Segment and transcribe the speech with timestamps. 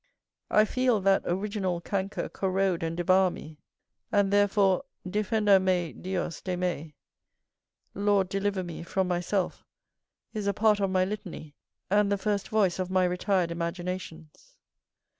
[0.49, 3.59] I feel that original canker corrode and devour me:
[4.11, 6.95] and therefore, "Defenda me, Dios, de me!"
[7.93, 9.63] "Lord, deliver me from myself!"
[10.33, 11.53] is a part of my litany,
[11.91, 14.57] and the first voice of my retired imaginations.